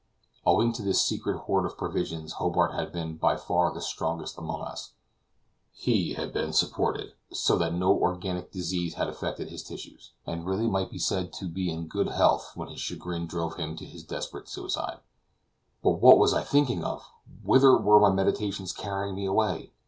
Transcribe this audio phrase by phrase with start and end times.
[0.47, 4.61] Owing to his secret hoard of provisions Hobart had been by far the strongest among
[4.63, 4.93] us;
[5.73, 10.65] he had been supported, so that no organic disease had affected his tissues, and really
[10.65, 14.03] might be said to be in good health when his chagrin drove him to his
[14.03, 15.01] desperate suicide.
[15.83, 17.05] But what was I thinking of!
[17.43, 19.71] whither were my meditations carrying me away?